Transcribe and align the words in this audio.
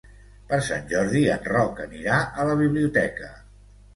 Per 0.51 0.57
Sant 0.67 0.87
Jordi 0.93 1.21
en 1.33 1.43
Roc 1.51 1.83
anirà 1.85 2.17
a 2.41 2.47
la 2.53 2.57
biblioteca. 2.65 3.29